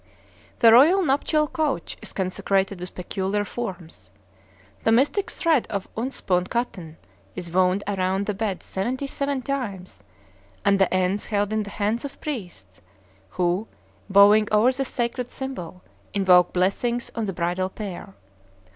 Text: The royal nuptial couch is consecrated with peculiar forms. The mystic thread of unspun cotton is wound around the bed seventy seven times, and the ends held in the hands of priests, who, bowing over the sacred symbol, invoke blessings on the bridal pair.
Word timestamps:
The 0.61 0.71
royal 0.73 1.03
nuptial 1.03 1.47
couch 1.47 1.95
is 2.01 2.11
consecrated 2.11 2.79
with 2.79 2.95
peculiar 2.95 3.45
forms. 3.45 4.09
The 4.83 4.91
mystic 4.91 5.29
thread 5.29 5.67
of 5.69 5.87
unspun 5.95 6.49
cotton 6.49 6.97
is 7.35 7.51
wound 7.51 7.83
around 7.87 8.25
the 8.25 8.33
bed 8.33 8.63
seventy 8.63 9.05
seven 9.05 9.43
times, 9.43 10.03
and 10.65 10.79
the 10.79 10.91
ends 10.91 11.27
held 11.27 11.53
in 11.53 11.61
the 11.61 11.69
hands 11.69 12.03
of 12.03 12.19
priests, 12.19 12.81
who, 13.29 13.67
bowing 14.09 14.47
over 14.51 14.71
the 14.71 14.85
sacred 14.85 15.31
symbol, 15.31 15.83
invoke 16.15 16.51
blessings 16.51 17.11
on 17.13 17.25
the 17.25 17.33
bridal 17.33 17.69
pair. 17.69 18.15